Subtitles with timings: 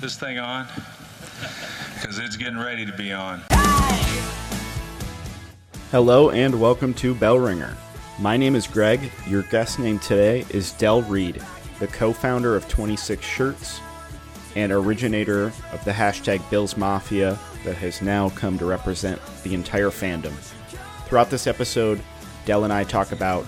[0.00, 0.66] this thing on?
[1.94, 3.42] Because it's getting ready to be on.
[5.90, 7.76] Hello and welcome to Bell Ringer.
[8.18, 9.12] My name is Greg.
[9.26, 11.42] Your guest name today is Del Reid,
[11.80, 13.80] the co founder of 26 Shirts
[14.56, 19.90] and originator of the hashtag Bills Mafia that has now come to represent the entire
[19.90, 20.32] fandom.
[21.06, 22.00] Throughout this episode,
[22.46, 23.44] Del and I talk about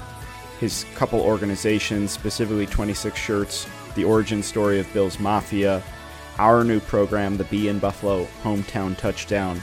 [0.60, 5.82] his couple organizations, specifically 26 Shirts, the origin story of Bills Mafia,
[6.42, 9.60] our new program, the Be in Buffalo Hometown Touchdown,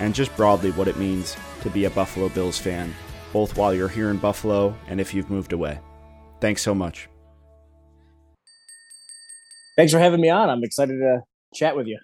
[0.00, 2.92] and just broadly what it means to be a Buffalo Bills fan,
[3.32, 5.78] both while you're here in Buffalo and if you've moved away.
[6.40, 7.08] Thanks so much.
[9.76, 10.50] Thanks for having me on.
[10.50, 11.20] I'm excited to
[11.54, 12.00] chat with you.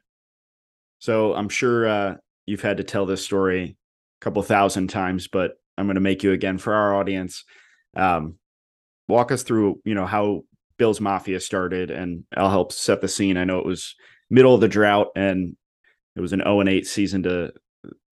[1.01, 2.15] So I'm sure uh,
[2.47, 3.77] you've had to tell this story
[4.21, 7.43] a couple thousand times, but I'm going to make you again for our audience.
[7.97, 8.37] Um,
[9.09, 10.43] walk us through, you know, how
[10.79, 13.37] Bills Mafia started, and I'll help set the scene.
[13.37, 13.97] I know it was
[14.33, 15.55] middle of the drought, and
[16.17, 17.53] it was an 0 and 8 season to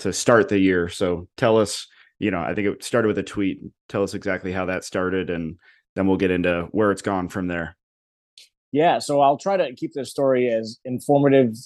[0.01, 0.89] to start the year.
[0.89, 1.87] So tell us,
[2.19, 3.61] you know, I think it started with a tweet.
[3.89, 5.57] Tell us exactly how that started, and
[5.97, 7.77] then we'll get into where it's gone from there.
[8.73, 11.57] Yeah, so I'll try to keep this story as informative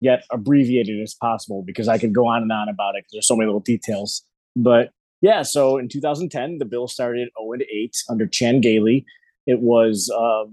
[0.00, 3.26] yet abbreviated as possible because I could go on and on about it because there's
[3.26, 4.22] so many little details.
[4.54, 4.90] But
[5.22, 9.06] yeah, so in 2010, the bill started 0 and 8 under Chan Gailey.
[9.46, 10.44] It was uh,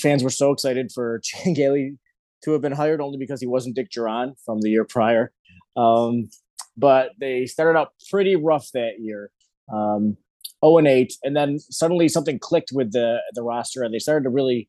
[0.00, 1.98] fans were so excited for Chan Gailey
[2.44, 5.32] to have been hired only because he wasn't Dick Jauron from the year prior.
[5.76, 6.28] Um,
[6.76, 9.30] but they started out pretty rough that year.
[9.72, 10.16] Um,
[10.64, 14.24] 0 and 8, and then suddenly something clicked with the the roster, and they started
[14.24, 14.68] to really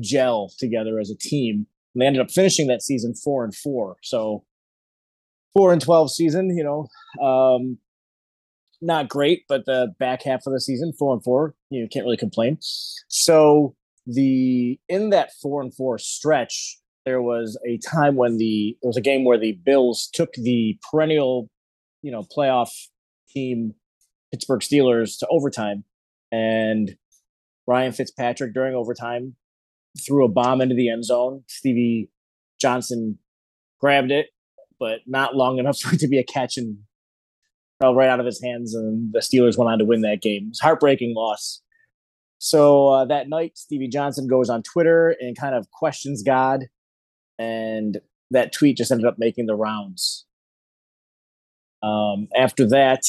[0.00, 1.66] gel together as a team.
[1.94, 3.96] And they ended up finishing that season four and four.
[4.02, 4.44] So
[5.54, 6.86] four and twelve season, you know,
[7.26, 7.78] um,
[8.80, 12.04] not great, but the back half of the season, four and four, you know, can't
[12.04, 12.58] really complain.
[13.08, 13.74] So
[14.06, 18.96] the in that four and four stretch, there was a time when the there was
[18.96, 21.48] a game where the Bills took the perennial,
[22.02, 22.70] you know, playoff
[23.30, 23.74] team
[24.32, 25.84] Pittsburgh Steelers to overtime,
[26.32, 26.96] and
[27.66, 29.36] Ryan Fitzpatrick during overtime
[30.04, 31.44] threw a bomb into the end zone.
[31.46, 32.10] Stevie
[32.60, 33.18] Johnson
[33.80, 34.26] grabbed it,
[34.78, 36.78] but not long enough for it to be a catch and
[37.80, 38.74] fell right out of his hands.
[38.74, 40.46] And the Steelers went on to win that game.
[40.46, 41.62] It was heartbreaking loss.
[42.38, 46.66] So uh, that night, Stevie Johnson goes on Twitter and kind of questions God.
[47.38, 50.24] And that tweet just ended up making the rounds.
[51.82, 53.02] Um, after that,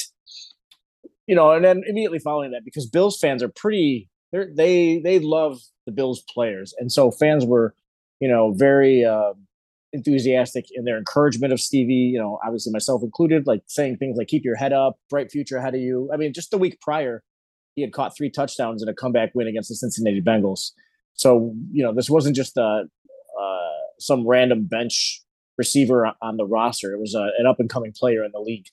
[1.26, 5.60] you know, and then immediately following that, because Bills fans are pretty, they they love
[5.86, 7.76] the Bills players, and so fans were,
[8.20, 9.34] you know, very uh,
[9.94, 11.94] enthusiastic in their encouragement of Stevie.
[11.94, 15.58] You know, obviously myself included, like saying things like "keep your head up, bright future
[15.58, 17.24] ahead of you." I mean, just the week prior,
[17.76, 20.72] he had caught three touchdowns in a comeback win against the Cincinnati Bengals.
[21.14, 22.84] So you know, this wasn't just a
[24.00, 25.22] some random bench
[25.58, 26.94] receiver on the roster.
[26.94, 28.68] It was a, an up and coming player in the league,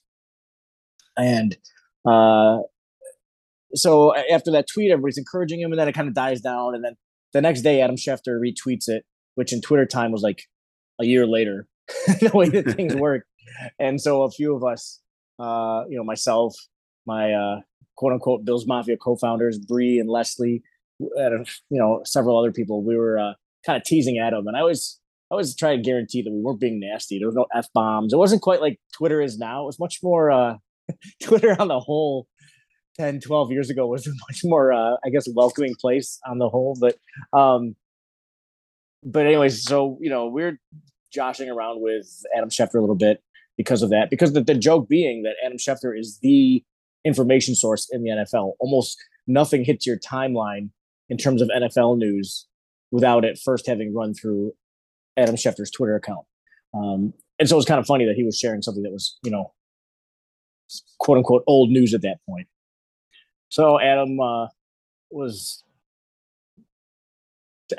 [1.17, 1.57] and
[2.05, 2.59] uh,
[3.75, 6.75] so after that tweet, everybody's encouraging him, and then it kind of dies down.
[6.75, 6.95] And then
[7.33, 10.43] the next day, Adam Schefter retweets it, which in Twitter time was like
[10.99, 11.67] a year later,
[12.07, 13.25] the way that things work.
[13.79, 15.01] And so a few of us,
[15.39, 16.55] uh, you know, myself,
[17.05, 17.61] my uh,
[17.95, 20.63] quote unquote Bills Mafia co-founders, Bree and Leslie,
[20.99, 23.33] and you know, several other people, we were uh,
[23.65, 24.99] kind of teasing Adam, and I was.
[25.31, 27.17] I was trying to guarantee that we weren't being nasty.
[27.17, 28.13] There was no f bombs.
[28.13, 29.63] It wasn't quite like Twitter is now.
[29.63, 30.57] It was much more uh,
[31.23, 32.27] Twitter on the whole
[32.97, 36.49] 10, 12 years ago was a much more, uh, I guess, welcoming place on the
[36.49, 36.77] whole.
[36.79, 36.97] But,
[37.37, 37.75] um,
[39.03, 40.59] but anyways, so, you know, we're
[41.11, 43.21] joshing around with Adam Schefter a little bit
[43.57, 46.63] because of that, because the, the joke being that Adam Schefter is the
[47.03, 48.53] information source in the NFL.
[48.59, 48.97] Almost
[49.27, 50.69] nothing hits your timeline
[51.09, 52.47] in terms of NFL news
[52.91, 54.53] without it first having run through
[55.17, 56.25] Adam Schefter's Twitter account.
[56.73, 59.17] Um, and so it was kind of funny that he was sharing something that was,
[59.23, 59.53] you know,
[60.99, 62.47] quote unquote old news at that point.
[63.49, 64.47] So Adam uh,
[65.11, 65.63] was,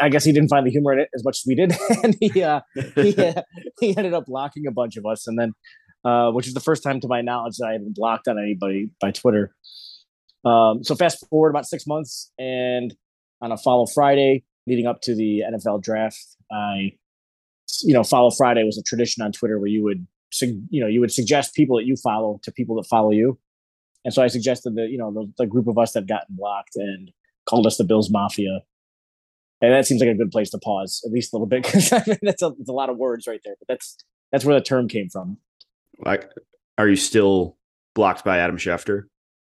[0.00, 2.16] I guess he didn't find the humor in it as much as we did, and
[2.20, 2.60] he uh,
[2.94, 3.42] he, uh,
[3.80, 5.52] he ended up blocking a bunch of us, and then
[6.04, 8.38] uh, which is the first time to my knowledge that I had been blocked on
[8.38, 9.54] anybody by Twitter.
[10.44, 12.94] Um, so fast forward about six months, and
[13.40, 16.92] on a follow Friday leading up to the NFL draft, I,
[17.84, 20.06] you know, follow Friday was a tradition on Twitter where you would,
[20.40, 23.38] you know, you would suggest people that you follow to people that follow you.
[24.04, 26.76] And so I suggested that, you know, the, the group of us that gotten blocked
[26.76, 27.10] and
[27.48, 28.60] called us the Bills Mafia.
[29.60, 31.92] And that seems like a good place to pause, at least a little bit, because
[31.92, 33.54] I mean, that's a, a lot of words right there.
[33.58, 33.96] But that's
[34.32, 35.38] that's where the term came from.
[35.98, 36.30] Like,
[36.78, 37.56] are you still
[37.94, 39.04] blocked by Adam Schefter?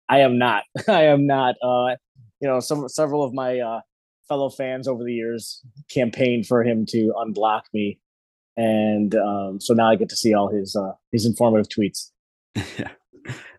[0.09, 0.65] I am not.
[0.89, 1.55] I am not.
[1.63, 1.97] Uh,
[2.41, 3.81] you know, some several of my uh,
[4.29, 7.99] fellow fans over the years campaigned for him to unblock me,
[8.57, 12.11] and um, so now I get to see all his uh, his informative tweets.
[12.79, 12.91] yeah,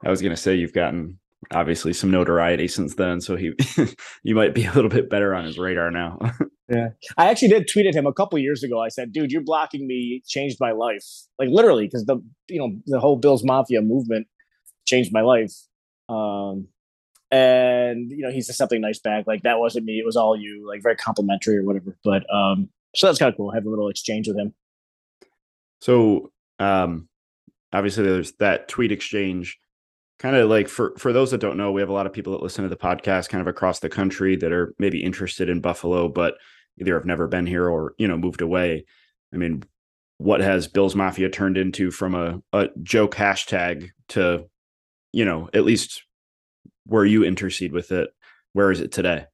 [0.04, 1.20] I was gonna say you've gotten
[1.52, 3.54] obviously some notoriety since then, so he
[4.24, 6.18] you might be a little bit better on his radar now.
[6.70, 8.82] yeah, I actually did tweet at him a couple years ago.
[8.82, 10.24] I said, "Dude, you're blocking me.
[10.28, 11.06] Changed my life,
[11.38, 12.18] like literally, because the
[12.48, 14.28] you know the whole Bills Mafia movement
[14.86, 15.54] changed my life."
[16.10, 16.70] Um,
[17.30, 20.38] and you know he said something nice back like that wasn't me it was all
[20.38, 23.70] you like very complimentary or whatever but um so that's kind of cool have a
[23.70, 24.54] little exchange with him
[25.82, 27.08] so um
[27.74, 29.58] obviously there's that tweet exchange.
[30.20, 32.34] Kind of like for for those that don't know we have a lot of people
[32.34, 35.62] that listen to the podcast kind of across the country that are maybe interested in
[35.62, 36.38] buffalo but
[36.80, 38.86] either have never been here or you know moved away.
[39.34, 39.64] I mean
[40.18, 44.46] what has bills mafia turned into from a, a joke hashtag to
[45.14, 46.04] you know at least
[46.88, 48.10] where you intercede with it?
[48.54, 49.26] Where is it today?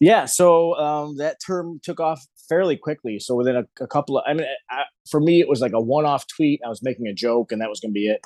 [0.00, 4.24] Yeah so um, that term took off fairly quickly so within a, a couple of
[4.26, 7.14] i mean I, for me it was like a one-off tweet i was making a
[7.14, 8.20] joke and that was going to be it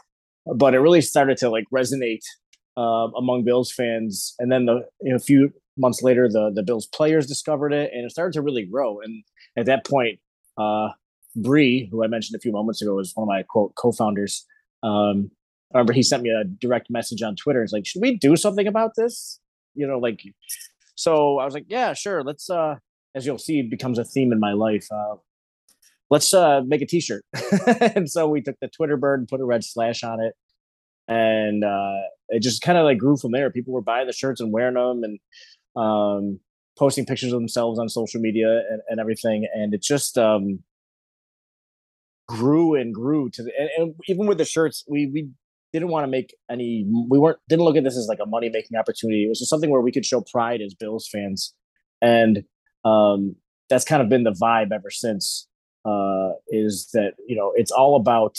[0.47, 2.23] but it really started to like resonate
[2.77, 4.35] uh, among Bills fans.
[4.39, 7.91] And then the you know, a few months later, the the Bills players discovered it,
[7.93, 9.01] and it started to really grow.
[9.01, 9.25] And
[9.57, 10.19] at that point,
[10.59, 10.89] uh,
[11.37, 14.45] Bree, who I mentioned a few moments ago, was one of my quote co-founders.
[14.83, 15.31] Um,
[15.75, 17.63] I remember he sent me a direct message on Twitter.
[17.63, 19.41] It's like, should we do something about this?
[19.75, 20.21] You know, like,
[20.95, 22.23] so I was like, yeah, sure.
[22.23, 22.77] Let's, uh,
[23.15, 24.87] as you'll see, becomes a theme in my life.
[24.91, 25.17] Uh,
[26.11, 27.25] let's uh, make a t-shirt.
[27.95, 30.35] and so we took the Twitter bird and put a red slash on it.
[31.07, 33.51] And uh, it just kind of like grew from there.
[33.51, 35.19] People were buying the shirts and wearing them and
[35.77, 36.41] um,
[36.79, 39.47] posting pictures of themselves on social media and, and everything.
[39.55, 40.61] And it just um,
[42.27, 45.29] grew and grew to the, and, and even with the shirts, we, we
[45.73, 48.49] didn't want to make any, we weren't, didn't look at this as like a money
[48.49, 49.25] making opportunity.
[49.25, 51.55] It was just something where we could show pride as Bills fans.
[52.01, 52.45] And
[52.85, 53.37] um,
[53.69, 55.49] that's kind of been the vibe ever since
[55.85, 58.39] uh, is that you know it's all about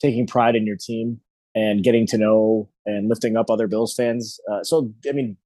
[0.00, 1.20] taking pride in your team
[1.54, 4.38] and getting to know and lifting up other Bills fans.
[4.50, 5.36] Uh, so I mean,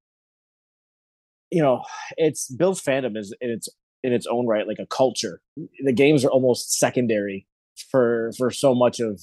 [1.50, 1.82] you know,
[2.16, 3.68] it's Bills fandom is in its
[4.02, 5.40] in its own right like a culture.
[5.84, 7.46] The games are almost secondary
[7.90, 9.20] for for so much of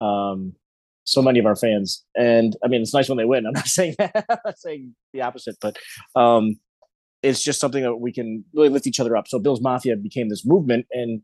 [0.00, 0.54] um
[1.04, 2.04] so many of our fans.
[2.16, 3.46] And I mean, it's nice when they win.
[3.46, 4.26] I'm not saying that.
[4.28, 5.76] I'm not saying the opposite, but
[6.14, 6.56] um,
[7.22, 9.28] it's just something that we can really lift each other up.
[9.28, 11.22] So Bills Mafia became this movement, and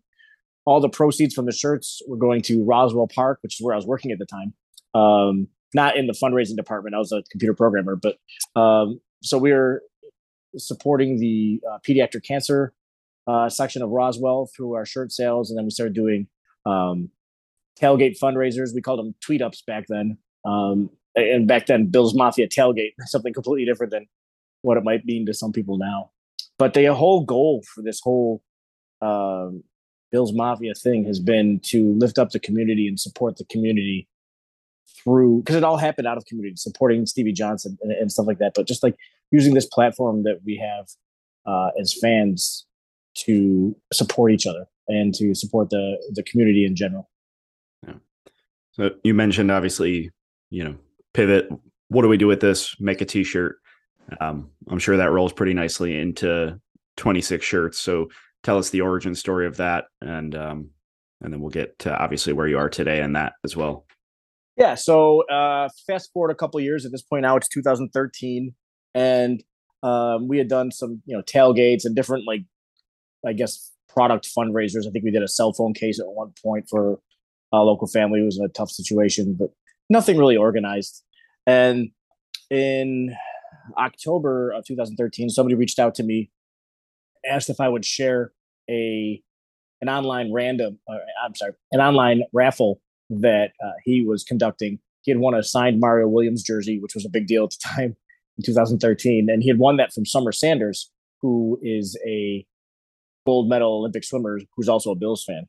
[0.64, 3.76] all the proceeds from the shirts were going to Roswell Park, which is where I
[3.76, 4.54] was working at the time.
[4.94, 7.96] Um, not in the fundraising department; I was a computer programmer.
[7.96, 8.18] But
[8.60, 9.82] um, so we were
[10.56, 12.74] supporting the uh, pediatric cancer
[13.26, 16.26] uh, section of Roswell through our shirt sales, and then we started doing
[16.66, 17.10] um,
[17.80, 18.74] tailgate fundraisers.
[18.74, 20.18] We called them tweet ups back then.
[20.44, 24.06] Um, and back then, Bills Mafia tailgate, something completely different than
[24.62, 26.10] what it might mean to some people now.
[26.58, 28.42] But the whole goal for this whole
[29.00, 29.64] um,
[30.10, 34.08] Bills Mafia thing has been to lift up the community and support the community
[35.02, 38.38] through because it all happened out of community supporting Stevie Johnson and, and, stuff like
[38.38, 38.52] that.
[38.54, 38.94] But just like
[39.30, 40.86] using this platform that we have
[41.46, 42.66] uh, as fans
[43.14, 47.10] to support each other and to support the the community in general.
[47.86, 47.94] Yeah.
[48.72, 50.10] So you mentioned obviously,
[50.50, 50.76] you know,
[51.14, 51.48] pivot.
[51.88, 52.74] What do we do with this?
[52.80, 53.56] Make a T-shirt.
[54.20, 56.60] Um, I'm sure that rolls pretty nicely into
[56.96, 57.78] 26 shirts.
[57.78, 58.08] So
[58.42, 60.70] tell us the origin story of that, and um,
[61.20, 63.86] and then we'll get to obviously where you are today and that as well.
[64.56, 64.74] Yeah.
[64.74, 66.84] So uh, fast forward a couple years.
[66.84, 68.54] At this point now, it's 2013,
[68.94, 69.42] and
[69.82, 72.42] um, we had done some you know tailgates and different like
[73.26, 74.86] I guess product fundraisers.
[74.86, 76.98] I think we did a cell phone case at one point for
[77.52, 79.50] a local family who was in a tough situation, but
[79.90, 81.02] nothing really organized.
[81.46, 81.90] And
[82.50, 83.14] in
[83.78, 86.30] October of 2013, somebody reached out to me,
[87.28, 88.32] asked if I would share
[88.68, 89.22] a
[89.80, 94.78] an online random, uh, I'm sorry, an online raffle that uh, he was conducting.
[95.02, 97.58] He had won a signed Mario Williams jersey, which was a big deal at the
[97.64, 97.96] time
[98.38, 100.90] in 2013, and he had won that from Summer Sanders,
[101.20, 102.46] who is a
[103.26, 105.46] gold medal Olympic swimmer who's also a Bills fan.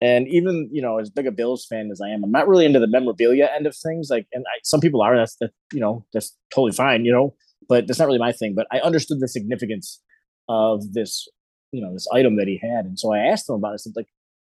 [0.00, 2.64] And even you know, as big a Bills fan as I am, I'm not really
[2.64, 4.08] into the memorabilia end of things.
[4.10, 5.16] Like, and I, some people are.
[5.16, 7.04] That's that you know, that's totally fine.
[7.04, 7.34] You know,
[7.68, 8.54] but that's not really my thing.
[8.54, 10.00] But I understood the significance
[10.48, 11.28] of this,
[11.72, 13.74] you know, this item that he had, and so I asked him about it.
[13.74, 14.08] I said, like,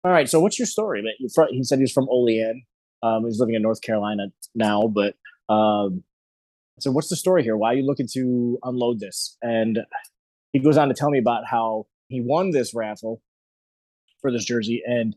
[0.03, 1.01] all right, so what's your story?
[1.01, 1.13] But
[1.49, 2.63] he said he was from Olean.
[3.03, 5.15] Um, he's living in North Carolina now, but
[5.53, 6.03] um,
[6.79, 7.57] so what's the story here?
[7.57, 9.37] Why are you looking to unload this?
[9.41, 9.79] And
[10.53, 13.21] he goes on to tell me about how he won this raffle
[14.21, 15.15] for this jersey, and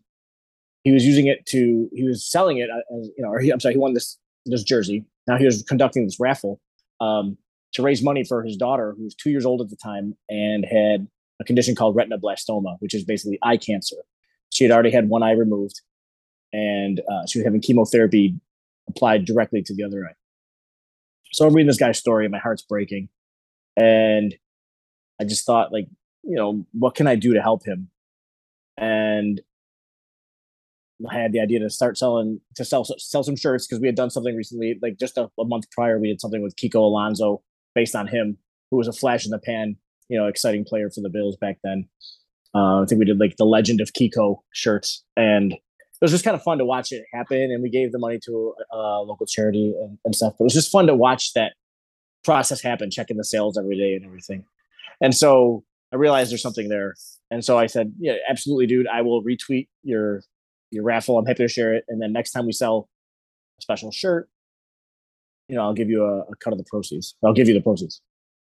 [0.83, 3.51] he was using it to he was selling it uh, as you know, or he,
[3.51, 5.05] I'm sorry, he won this this jersey.
[5.27, 6.61] Now he was conducting this raffle
[7.01, 7.37] um,
[7.73, 10.65] to raise money for his daughter, who was two years old at the time and
[10.65, 11.07] had
[11.41, 13.97] a condition called retinoblastoma, which is basically eye cancer.
[14.51, 15.81] She had already had one eye removed,
[16.53, 18.35] and uh, she was having chemotherapy
[18.89, 20.15] applied directly to the other eye.
[21.33, 23.09] So I'm reading this guy's story, and my heart's breaking,
[23.77, 24.35] and
[25.21, 25.87] I just thought, like,
[26.25, 27.91] you know, what can I do to help him?
[28.77, 29.41] And
[31.09, 33.95] I had the idea to start selling to sell sell some shirts because we had
[33.95, 37.43] done something recently, like just a, a, month prior, we did something with Kiko Alonso
[37.75, 38.39] based on him,
[38.71, 39.77] who was a flash in the pan,
[40.09, 41.89] you know, exciting player for the Bills back then.
[42.55, 45.59] Uh, I think we did like the Legend of Kiko shirts, and it
[46.05, 47.39] was just kind of fun to watch it happen.
[47.39, 50.35] And we gave the money to a, a local charity and, and stuff.
[50.39, 51.53] But it was just fun to watch that
[52.25, 54.45] process happen, checking the sales every day and everything.
[55.01, 56.95] And so I realized there's something there.
[57.31, 58.87] And so I said, yeah, absolutely, dude.
[58.89, 60.23] I will retweet your
[60.71, 61.19] your raffle.
[61.19, 61.85] I'm happy to share it.
[61.89, 62.89] And then next time we sell
[63.59, 64.29] a special shirt,
[65.51, 67.17] you know, I'll give you a, a cut of the proceeds.
[67.25, 68.01] I'll give you the proceeds.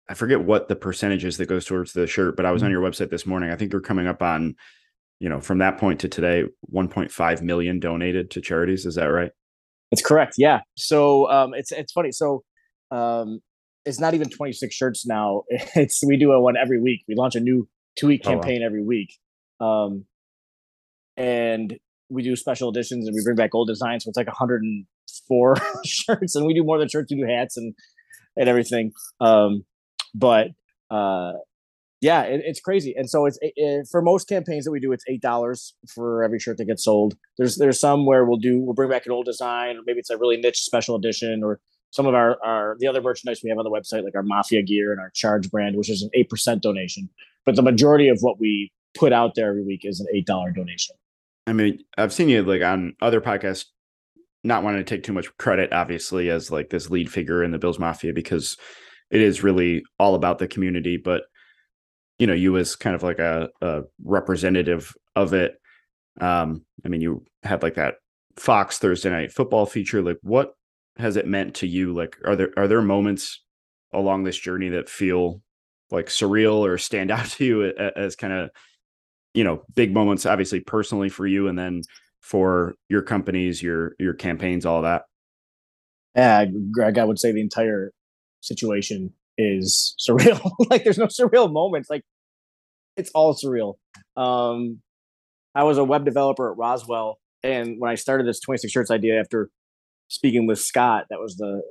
[0.09, 2.67] I forget what the percentage is that goes towards the shirt, but I was mm-hmm.
[2.67, 3.51] on your website this morning.
[3.51, 4.55] I think you're coming up on,
[5.21, 8.87] you know, from that point to today, 1.5 million donated to charities.
[8.87, 9.33] Is that right?
[9.93, 10.35] It's correct.
[10.39, 10.61] Yeah.
[10.77, 12.11] So um, it's it's funny.
[12.11, 12.43] So
[12.91, 13.41] um,
[13.85, 15.43] it's not even 26 shirts now.
[15.77, 17.03] It's we do a one every week.
[17.07, 17.69] We launch a new
[17.99, 18.67] two week campaign oh, wow.
[18.67, 19.19] every week.
[19.61, 20.05] Um,
[21.17, 21.77] and
[22.09, 24.05] we do special editions and we bring back old designs.
[24.05, 24.29] So it's like
[25.29, 27.13] 104 shirts, and we do more than shirts.
[27.13, 27.75] We do hats and
[28.37, 28.93] and everything.
[29.21, 29.65] Um,
[30.15, 30.49] but
[30.91, 31.33] uh,
[32.01, 32.95] yeah, it, it's crazy.
[32.97, 36.39] And so it's it, for most campaigns that we do, it's eight dollars for every
[36.39, 37.17] shirt that gets sold.
[37.39, 40.11] There's there's some where we'll do we'll bring back an old design, or maybe it's
[40.11, 43.59] a really niche special edition, or some of our, our the other merchandise we have
[43.59, 46.29] on the website, like our Mafia gear and our Charge brand, which is an eight
[46.29, 47.09] percent donation.
[47.47, 50.51] But the majority of what we put out there every week is an eight dollar
[50.51, 50.97] donation.
[51.47, 53.67] I mean, I've seen you like on other podcasts,
[54.45, 57.59] not wanting to take too much credit, obviously, as like this lead figure in the
[57.59, 58.57] Bills Mafia because
[59.11, 60.97] it is really all about the community.
[60.97, 61.23] But
[62.19, 65.55] you know, you as kind of like a, a representative of it.
[66.21, 67.95] Um, I mean, you had like that
[68.37, 70.03] Fox Thursday night football feature.
[70.03, 70.53] Like, what
[70.99, 71.93] has it meant to you?
[71.93, 73.43] Like, are there are there moments
[73.93, 75.41] along this journey that feel
[75.91, 78.51] like surreal or stand out to you as kind of
[79.33, 81.83] you know big moments obviously personally for you and then
[82.25, 85.03] for your companies your your campaigns all that?
[86.17, 87.93] Yeah greg i would say the entire
[88.41, 90.51] situation is surreal.
[90.71, 91.91] Like there's no surreal moments.
[91.91, 92.03] Like
[92.97, 93.75] it's all surreal.
[94.17, 94.81] Um
[95.55, 99.21] i was a web developer at roswell and when i started this 26 shirts idea
[99.21, 99.51] after
[100.09, 101.63] speaking with scott that was the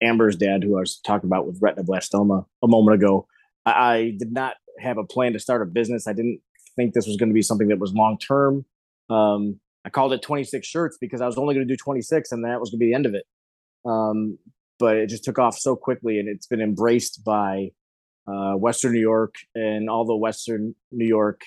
[0.00, 3.26] amber's dad who i was talking about with retinoblastoma a moment ago
[3.66, 6.06] I, I did not have a plan to start a business.
[6.06, 6.40] I didn't
[6.76, 8.64] think this was going to be something that was long term.
[9.10, 12.44] Um, I called it 26 shirts because I was only going to do 26 and
[12.44, 13.24] that was going to be the end of it.
[13.84, 14.38] Um,
[14.78, 17.70] but it just took off so quickly and it's been embraced by
[18.26, 21.40] uh, Western New York and all the Western New York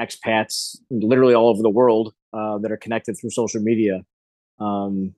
[0.00, 4.04] expats, literally all over the world uh, that are connected through social media.
[4.60, 5.14] Um,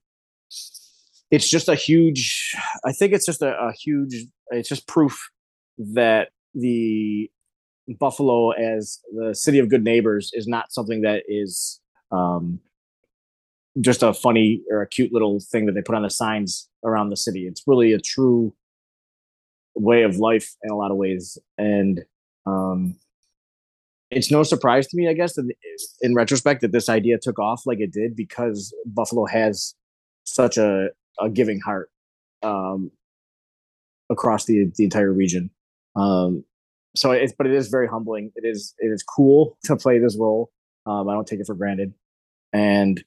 [1.31, 4.15] it's just a huge, I think it's just a, a huge,
[4.51, 5.29] it's just proof
[5.79, 7.31] that the
[7.99, 11.81] Buffalo as the city of good neighbors is not something that is
[12.13, 12.61] um,
[13.81, 17.11] just a funny or a cute little thing that they put on the signs around
[17.11, 17.47] the city.
[17.47, 18.55] It's really a true
[19.75, 22.05] way of life in a lot of ways, and
[22.47, 22.97] um,
[24.11, 25.51] it's no surprise to me, I guess, in,
[26.01, 29.75] in retrospect, that this idea took off like it did because Buffalo has
[30.25, 30.89] such a,
[31.21, 31.91] a giving heart
[32.43, 32.91] um,
[34.11, 35.51] across the the entire region.
[35.97, 36.45] Um,
[36.95, 38.33] so it's but it is very humbling.
[38.37, 40.51] It is it is cool to play this role.
[40.87, 41.95] Um, I don't take it for granted.
[42.53, 43.03] And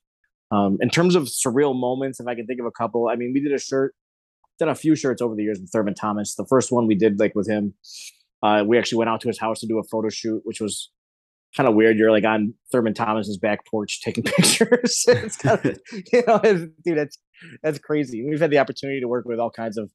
[0.51, 3.31] um, in terms of surreal moments, if I can think of a couple, I mean,
[3.33, 3.95] we did a shirt,
[4.57, 6.35] done a few shirts over the years with Thurman Thomas.
[6.35, 7.73] The first one we did like with him,
[8.43, 10.91] uh, we actually went out to his house to do a photo shoot, which was
[11.55, 11.97] kind of weird.
[11.97, 15.05] You're like on Thurman Thomas's back porch taking pictures.
[15.07, 15.79] it's kind of,
[16.13, 16.39] you know,
[16.83, 17.17] dude, that's
[17.63, 18.27] that's crazy.
[18.27, 19.91] We've had the opportunity to work with all kinds of,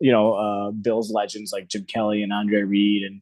[0.00, 3.20] you know, uh, Bills legends like Jim Kelly and Andre Reed and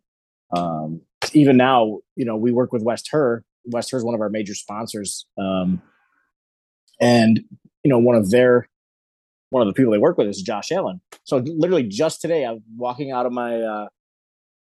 [0.54, 1.00] um,
[1.32, 3.44] even now, you know, we work with West Herr.
[3.66, 5.26] West Herr is one of our major sponsors.
[5.38, 5.82] Um,
[7.00, 7.40] and,
[7.82, 8.68] you know, one of their,
[9.50, 11.00] one of the people they work with is Josh Allen.
[11.24, 13.88] So literally just today, I'm walking out of my, uh,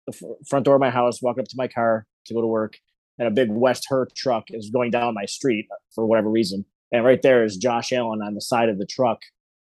[0.06, 2.78] the front door of my house, walking up to my car to go to work,
[3.18, 6.64] and a big West Herr truck is going down my street for whatever reason.
[6.92, 9.20] And right there is Josh Allen on the side of the truck,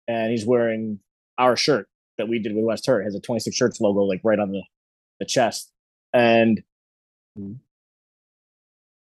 [0.08, 0.98] and he's wearing
[1.38, 3.00] our shirt that we did with West Herr.
[3.00, 4.62] It has a 26 shirts logo like right on the,
[5.20, 5.72] the chest
[6.12, 6.62] and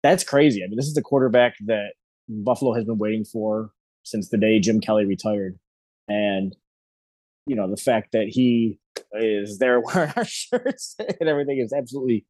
[0.04, 0.64] that's crazy.
[0.64, 1.94] I mean, this is the quarterback that
[2.28, 3.72] Buffalo has been waiting for
[4.04, 5.58] since the day Jim Kelly retired.
[6.08, 6.56] And,
[7.46, 8.80] you know, the fact that he
[9.14, 12.26] is there wearing our shirts and everything is absolutely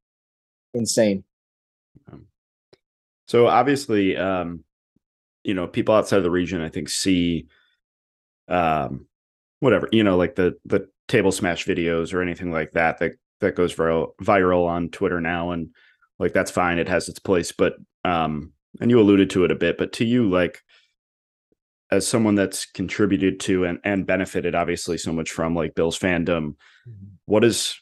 [0.74, 1.24] insane.
[2.12, 2.28] Um,
[3.28, 4.64] So obviously, um,
[5.44, 7.48] you know, people outside of the region, I think, see,
[8.48, 9.08] um,
[9.60, 13.56] whatever you know, like the the table smash videos or anything like that that that
[13.56, 15.70] goes viral viral on Twitter now, and
[16.20, 17.52] like that's fine, it has its place.
[17.52, 17.74] But
[18.06, 20.62] um, and you alluded to it a bit, but to you, like
[21.92, 26.56] as someone that's contributed to and and benefited obviously so much from like Bills fandom,
[26.88, 27.08] mm-hmm.
[27.26, 27.80] what does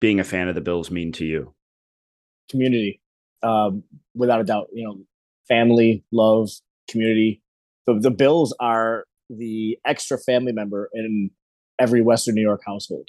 [0.00, 1.54] being a fan of the Bills mean to you?
[2.50, 3.00] Community,
[3.42, 3.82] um,
[4.14, 4.68] without a doubt.
[4.72, 4.98] You know,
[5.48, 6.50] family, love,
[6.88, 7.42] community.
[7.86, 11.30] The the Bills are the extra family member in
[11.78, 13.08] every Western New York household,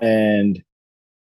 [0.00, 0.62] and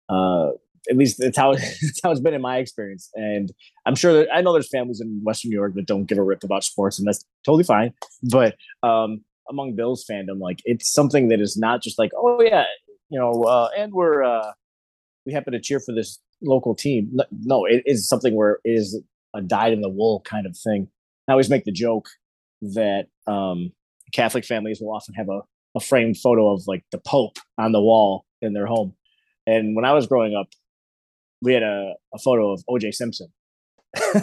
[0.08, 0.50] uh,
[0.90, 3.10] at least that's how that's how it's been in my experience.
[3.14, 3.52] And
[3.86, 6.22] I'm sure that I know there's families in Western New York that don't give a
[6.22, 7.92] rip about sports, and that's totally fine.
[8.22, 12.64] But um, among Bills fandom, like it's something that is not just like, oh yeah,
[13.08, 14.52] you know, uh, and we're uh,
[15.26, 17.16] we happen to cheer for this local team.
[17.30, 19.00] No, it is something where it is
[19.34, 20.88] a dyed in the wool kind of thing.
[21.28, 22.08] I always make the joke
[22.60, 23.72] that um,
[24.12, 25.40] Catholic families will often have a,
[25.74, 28.94] a framed photo of like the Pope on the wall in their home.
[29.46, 30.48] And when I was growing up,
[31.42, 33.28] we had a, a photo of OJ Simpson.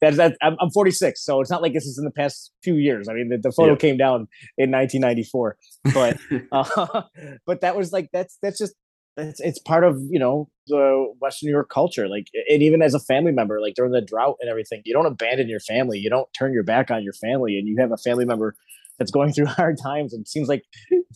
[0.00, 2.76] that's that I'm, I'm 46, so it's not like this is in the past few
[2.76, 3.08] years.
[3.08, 3.78] I mean, the, the photo yeah.
[3.78, 5.56] came down in 1994,
[5.92, 6.16] but
[6.52, 7.02] uh,
[7.46, 8.74] but that was like that's that's just
[9.16, 12.08] it's it's part of you know the Western New York culture.
[12.08, 15.06] Like, and even as a family member, like during the drought and everything, you don't
[15.06, 15.98] abandon your family.
[15.98, 18.54] You don't turn your back on your family, and you have a family member
[19.00, 20.62] that's going through hard times, and seems like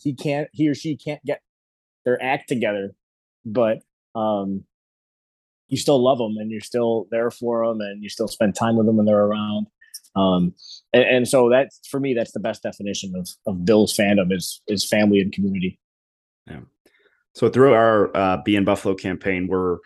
[0.01, 1.41] he can't, he or she can't get
[2.03, 2.91] their act together,
[3.45, 3.79] but
[4.13, 4.65] um,
[5.71, 8.75] you still love them, and you're still there for them, and you still spend time
[8.75, 9.65] with them when they're around.
[10.15, 10.53] Um,
[10.93, 14.61] and, and so that's for me, that's the best definition of of Bill's fandom is
[14.67, 15.79] is family and community.
[16.45, 16.59] Yeah.
[17.33, 19.77] So through our uh, Be in Buffalo campaign, we're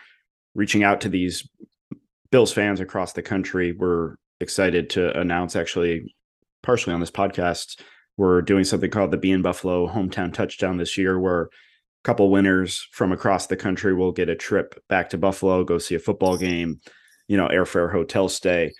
[0.56, 1.48] reaching out to these
[2.32, 3.72] Bills fans across the country.
[3.72, 6.15] We're excited to announce, actually,
[6.63, 7.80] partially on this podcast,
[8.18, 11.50] we're doing something called the Be in Buffalo Hometown Touchdown this year, where
[12.06, 15.96] couple winners from across the country will get a trip back to Buffalo, go see
[15.96, 16.80] a football game,
[17.28, 18.72] you know, airfare, hotel stay.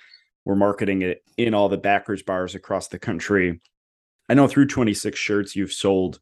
[0.46, 3.60] We're marketing it in all the backers bars across the country.
[4.30, 6.20] I know through 26 shirts you've sold,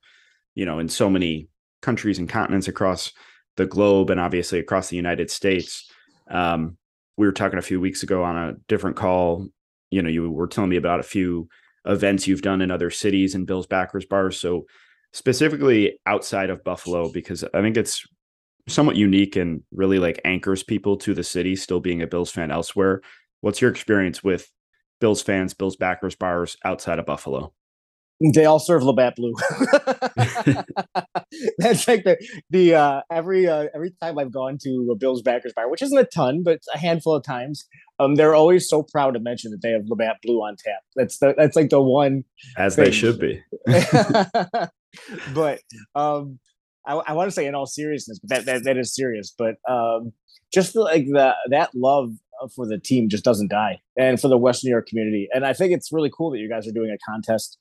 [0.56, 1.50] you know, in so many
[1.82, 3.12] countries and continents across
[3.58, 5.92] the globe and obviously across the United States.
[6.30, 6.78] Um,
[7.18, 9.46] we were talking a few weeks ago on a different call.
[9.92, 11.50] You know, you were telling me about a few
[11.86, 14.40] events you've done in other cities and Bill's backers bars.
[14.40, 14.66] So
[15.14, 18.06] specifically outside of Buffalo, because I think it's
[18.68, 22.52] somewhat unique and really like anchors people to the city, still being a Bills fan
[22.52, 23.02] elsewhere.
[23.42, 24.50] What's your experience with
[25.00, 27.54] Bills fans, Bills backers bars outside of Buffalo?
[28.34, 29.34] They all serve Labatt Blue.
[31.58, 32.18] That's like the
[32.50, 35.98] the uh, every uh, every time I've gone to a Bills backers bar, which isn't
[35.98, 37.66] a ton, but a handful of times.
[38.04, 40.82] Um, they're always so proud to mention that they have Labatt Blue on tap.
[40.96, 42.24] That's the that's like the one
[42.58, 42.86] as thing.
[42.86, 43.42] they should be.
[45.34, 45.60] but
[45.96, 46.40] um,
[46.86, 49.34] I, I want to say in all seriousness, but that that, that is serious.
[49.38, 50.14] But um,
[50.54, 52.12] just the, like the that love
[52.56, 55.28] for the team just doesn't die, and for the West New York community.
[55.34, 57.58] And I think it's really cool that you guys are doing a contest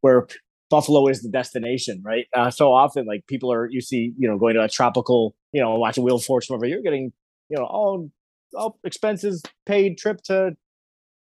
[0.00, 0.26] where
[0.70, 2.26] Buffalo is the destination, right?
[2.34, 5.60] Uh, so often, like people are, you see, you know, going to a tropical, you
[5.60, 7.12] know, watching Wheel of Fortune over, you're getting,
[7.48, 8.08] you know, all
[8.54, 10.56] all expenses paid trip to,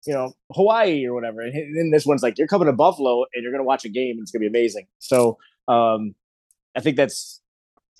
[0.06, 1.42] you know, Hawaii or whatever.
[1.42, 3.90] And then this one's like you're coming to Buffalo and you're going to watch a
[3.90, 4.88] game and it's going to be amazing.
[5.00, 6.16] So um,
[6.76, 7.42] I think that's,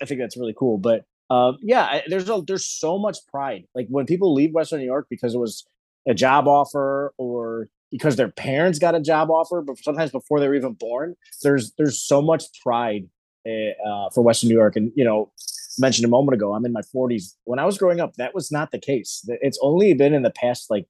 [0.00, 0.78] I think that's really cool.
[0.78, 3.64] But um, yeah, there's a, there's so much pride.
[3.74, 5.64] Like when people leave Western New York because it was
[6.08, 10.48] a job offer or because their parents got a job offer, but sometimes before they
[10.48, 11.14] were even born.
[11.42, 13.08] There's there's so much pride
[13.46, 15.30] eh, uh, for Western New York, and you know,
[15.78, 17.34] mentioned a moment ago, I'm in my 40s.
[17.44, 19.24] When I was growing up, that was not the case.
[19.28, 20.86] It's only been in the past like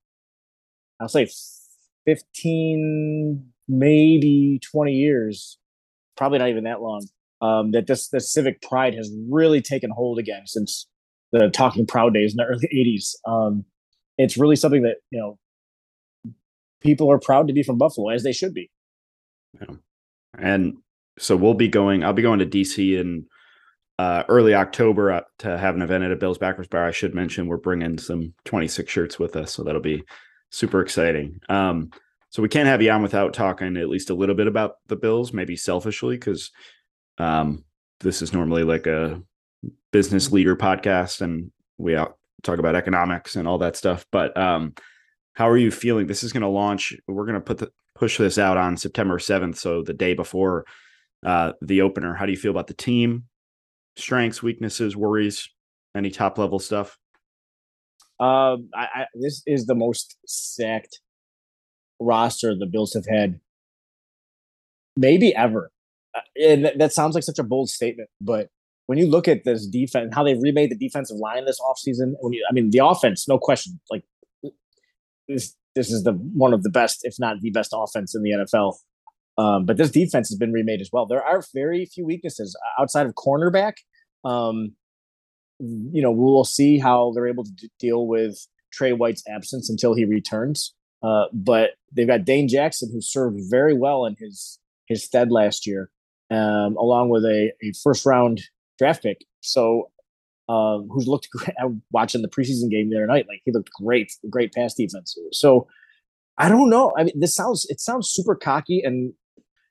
[1.00, 1.28] I'll say
[2.06, 5.58] 15, maybe 20 years,
[6.16, 7.06] probably not even that long.
[7.40, 10.86] Um, that this this civic pride has really taken hold again since
[11.32, 13.16] the Talking Proud days in the early 80s.
[13.28, 13.64] Um,
[14.16, 16.34] it's really something that you know
[16.80, 18.70] people are proud to be from Buffalo, as they should be.
[19.60, 19.76] Yeah.
[20.38, 20.76] And
[21.18, 22.04] so we'll be going.
[22.04, 23.26] I'll be going to DC in
[23.98, 26.86] uh, early October uh, to have an event at a Bills Backers Bar.
[26.86, 30.02] I should mention we're bringing some 26 shirts with us, so that'll be
[30.50, 31.40] super exciting.
[31.48, 31.90] Um,
[32.30, 34.96] so we can't have you on without talking at least a little bit about the
[34.96, 36.50] Bills, maybe selfishly, because
[37.18, 37.64] um,
[38.00, 39.20] this is normally like a
[39.92, 44.06] business leader podcast, and we out, talk about economics and all that stuff.
[44.10, 44.74] But um,
[45.34, 46.06] how are you feeling?
[46.06, 46.94] This is going to launch.
[47.06, 50.64] We're going to put the push this out on September 7th, so the day before
[51.24, 52.14] uh, the opener.
[52.14, 53.24] How do you feel about the team?
[53.96, 55.48] Strengths, weaknesses, worries,
[55.96, 56.98] any top level stuff?
[58.20, 61.00] Um, I, I, this is the most stacked
[62.00, 63.40] roster the Bills have had,
[64.96, 65.70] maybe ever.
[66.14, 68.48] Uh, and that, that sounds like such a bold statement, but
[68.86, 72.32] when you look at this defense, how they remade the defensive line this offseason, when
[72.32, 74.04] you, I mean, the offense, no question, like
[75.28, 78.30] this, this is the one of the best, if not the best offense in the
[78.30, 78.74] NFL.
[79.38, 81.06] Um, but this defense has been remade as well.
[81.06, 83.74] There are very few weaknesses outside of cornerback.
[84.24, 84.74] Um,
[85.58, 89.94] you know, we'll see how they're able to d- deal with Tre White's absence until
[89.94, 90.74] he returns.
[91.02, 95.66] Uh, but they've got Dane Jackson, who served very well in his his stead last
[95.66, 95.90] year,
[96.30, 98.42] um, along with a, a first round
[98.78, 99.24] draft pick.
[99.40, 99.90] So,
[100.48, 101.56] um, who's looked great?
[101.90, 103.26] Watching the preseason game the other night.
[103.28, 105.16] Like he looked great, great pass defense.
[105.32, 105.66] So,
[106.38, 106.92] I don't know.
[106.96, 109.12] I mean, this sounds it sounds super cocky, and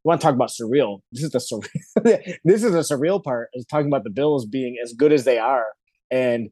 [0.04, 1.02] you want to talk about surreal.
[1.12, 2.40] This is the surreal.
[2.44, 5.38] this is the surreal part is talking about the Bills being as good as they
[5.38, 5.68] are
[6.10, 6.50] and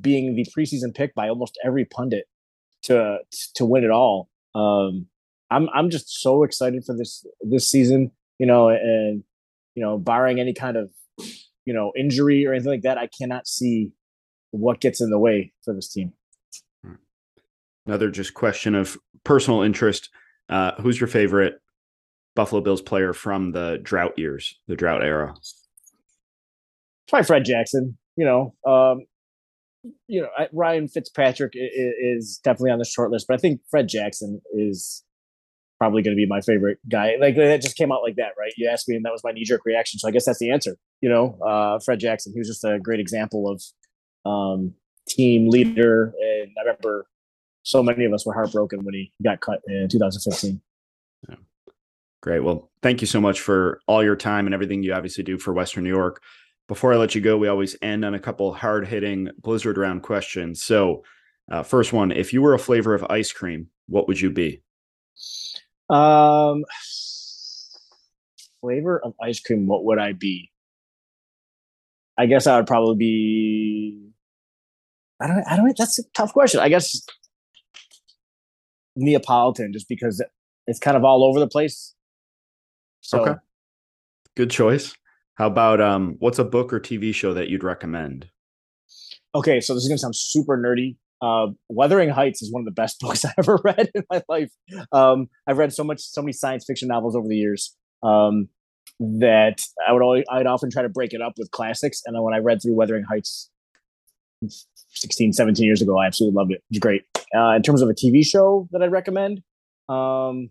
[0.00, 2.26] being the preseason pick by almost every pundit
[2.82, 3.18] to
[3.54, 4.28] to win it all.
[4.54, 5.06] Um,
[5.50, 8.10] I'm I'm just so excited for this this season.
[8.38, 9.24] You know, and
[9.74, 10.90] you know, barring any kind of
[11.64, 13.92] you know injury or anything like that, I cannot see
[14.50, 16.12] what gets in the way for this team.
[17.86, 20.10] Another just question of personal interest.
[20.50, 21.60] Uh, who's your favorite
[22.34, 25.34] Buffalo Bills player from the drought years, the drought era?
[27.08, 27.96] Try Fred Jackson.
[28.16, 29.06] You know, um,
[30.08, 34.40] you know, Ryan Fitzpatrick is definitely on the short list, but I think Fred Jackson
[34.52, 35.04] is
[35.78, 37.16] probably going to be my favorite guy.
[37.18, 38.52] Like that just came out like that, right?
[38.56, 39.98] You asked me, and that was my knee jerk reaction.
[39.98, 40.76] So I guess that's the answer.
[41.00, 42.32] You know, uh, Fred Jackson.
[42.32, 44.74] He was just a great example of um,
[45.08, 47.06] team leader, and I remember
[47.62, 50.60] so many of us were heartbroken when he got cut in 2015.
[51.28, 51.36] Yeah.
[52.22, 52.40] Great.
[52.40, 55.54] Well, thank you so much for all your time and everything you obviously do for
[55.54, 56.22] Western New York.
[56.68, 60.02] Before I let you go, we always end on a couple hard hitting blizzard round
[60.02, 60.62] questions.
[60.62, 61.02] So,
[61.50, 64.62] uh, first one if you were a flavor of ice cream, what would you be?
[65.88, 66.64] Um,
[68.60, 70.50] flavor of ice cream, what would I be?
[72.18, 74.10] I guess I would probably be.
[75.20, 75.44] I don't.
[75.48, 75.76] I don't.
[75.76, 76.60] That's a tough question.
[76.60, 77.00] I guess
[78.94, 80.22] Neapolitan, just because
[80.66, 81.94] it's kind of all over the place.
[83.10, 83.34] So, okay.
[84.36, 84.94] Good choice.
[85.34, 88.28] How about um, what's a book or TV show that you'd recommend?
[89.34, 90.96] Okay, so this is gonna sound super nerdy.
[91.20, 94.52] Uh, Wuthering Heights is one of the best books I ever read in my life.
[94.92, 98.48] Um, I've read so much, so many science fiction novels over the years um,
[99.00, 102.02] that I would always, I'd often try to break it up with classics.
[102.06, 103.50] And then when I read through Wuthering Heights
[104.90, 106.62] 16, 17 years ago, I absolutely loved it.
[106.70, 107.02] It's great.
[107.34, 109.42] Uh, in terms of a TV show that I'd recommend,
[109.88, 110.50] um,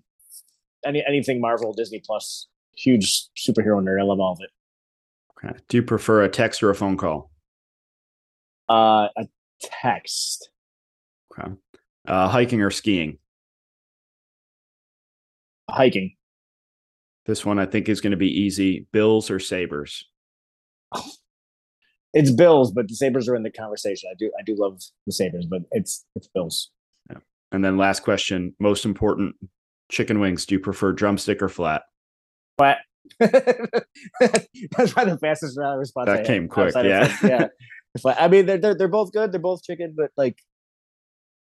[0.85, 2.47] any anything Marvel, Disney Plus.
[2.75, 3.99] Huge superhero nerd.
[3.99, 4.49] I love all of it.
[5.45, 5.57] Okay.
[5.67, 7.31] Do you prefer a text or a phone call?
[8.69, 9.27] Uh, a
[9.61, 10.49] text.
[11.31, 11.51] Okay.
[12.07, 13.17] Uh, hiking or skiing?
[15.69, 16.15] Hiking.
[17.25, 18.87] This one I think is going to be easy.
[18.91, 20.05] Bills or Sabres?
[22.13, 24.09] It's Bills, but the Sabres are in the conversation.
[24.11, 26.71] I do I do love the Sabres, but it's it's Bills.
[27.09, 27.17] Yeah.
[27.51, 29.35] And then last question, most important,
[29.89, 30.45] chicken wings.
[30.45, 31.83] Do you prefer drumstick or flat?
[32.57, 32.77] Flat.
[33.19, 36.07] That's probably the fastest response.
[36.07, 36.73] That came quick.
[36.75, 37.15] Yeah.
[37.23, 37.47] yeah.
[38.01, 38.17] Flat.
[38.19, 39.31] I mean, they're, they're they're both good.
[39.31, 40.37] They're both chicken, but like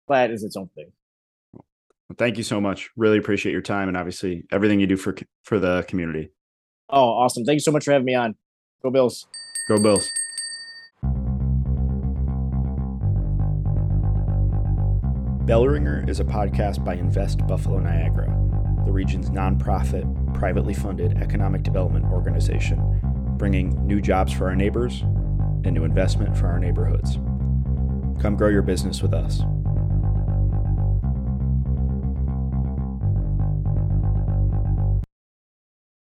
[0.06, 0.92] flat is its own thing.
[1.54, 2.90] Well, thank you so much.
[2.96, 6.30] Really appreciate your time and obviously everything you do for for the community.
[6.88, 7.44] Oh, awesome!
[7.44, 8.36] Thank you so much for having me on.
[8.82, 9.26] Go Bills.
[9.68, 10.08] Go Bills.
[15.46, 18.26] Bellringer is a podcast by Invest Buffalo Niagara,
[18.84, 23.00] the region's nonprofit, privately funded economic development organization,
[23.36, 27.20] bringing new jobs for our neighbors and new investment for our neighborhoods.
[28.20, 29.42] Come grow your business with us.